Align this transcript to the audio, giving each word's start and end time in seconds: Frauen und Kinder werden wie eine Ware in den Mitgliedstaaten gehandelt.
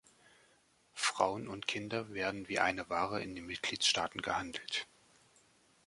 Frauen 0.95 1.47
und 1.47 1.67
Kinder 1.67 2.11
werden 2.11 2.47
wie 2.47 2.57
eine 2.57 2.89
Ware 2.89 3.21
in 3.21 3.35
den 3.35 3.45
Mitgliedstaaten 3.45 4.23
gehandelt. 4.23 4.87